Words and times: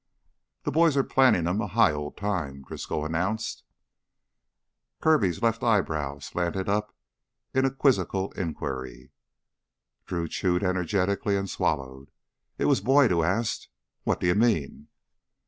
"The 0.63 0.71
boys 0.71 0.97
are 0.97 1.03
plannin' 1.03 1.47
'em 1.47 1.61
a 1.61 1.67
high 1.67 1.91
old 1.91 2.17
time," 2.17 2.63
Driscoll 2.63 3.05
announced. 3.05 3.61
Kirby's 4.99 5.43
left 5.43 5.61
eyebrow 5.61 6.17
slanted 6.17 6.67
up 6.67 6.95
in 7.53 7.69
quizzical 7.75 8.31
inquiry. 8.31 9.11
Drew 10.07 10.27
chewed 10.27 10.63
energetically 10.63 11.37
and 11.37 11.47
swallowed. 11.47 12.09
It 12.57 12.65
was 12.65 12.81
Boyd 12.81 13.11
who 13.11 13.21
asked, 13.21 13.69
"What 14.03 14.19
do 14.19 14.25
you 14.25 14.33
mean?" 14.33 14.87